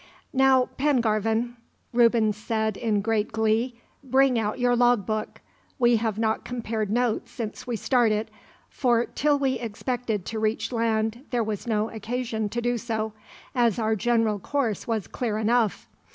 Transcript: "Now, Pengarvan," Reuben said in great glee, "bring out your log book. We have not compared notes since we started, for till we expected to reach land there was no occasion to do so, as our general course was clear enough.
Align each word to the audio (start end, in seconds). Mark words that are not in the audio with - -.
"Now, 0.33 0.65
Pengarvan," 0.79 1.57
Reuben 1.93 2.33
said 2.33 2.75
in 2.75 3.01
great 3.01 3.31
glee, 3.31 3.79
"bring 4.03 4.39
out 4.39 4.57
your 4.57 4.75
log 4.75 5.05
book. 5.05 5.41
We 5.77 5.97
have 5.97 6.17
not 6.17 6.43
compared 6.43 6.89
notes 6.89 7.29
since 7.29 7.67
we 7.67 7.75
started, 7.75 8.31
for 8.67 9.05
till 9.05 9.37
we 9.37 9.59
expected 9.59 10.25
to 10.25 10.39
reach 10.39 10.71
land 10.71 11.25
there 11.29 11.43
was 11.43 11.67
no 11.67 11.91
occasion 11.91 12.49
to 12.49 12.61
do 12.63 12.79
so, 12.79 13.13
as 13.53 13.77
our 13.77 13.95
general 13.95 14.39
course 14.39 14.87
was 14.87 15.05
clear 15.05 15.37
enough. 15.37 15.87